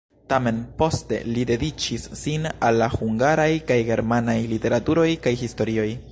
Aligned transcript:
Tamen 0.31 0.55
poste 0.79 1.17
li 1.33 1.41
dediĉis 1.49 2.07
sin 2.21 2.49
al 2.69 2.81
la 2.83 2.87
hungaraj 2.95 3.49
kaj 3.73 3.77
germanaj 3.91 4.39
literaturoj 4.55 5.09
kaj 5.27 5.35
historioj. 5.43 5.91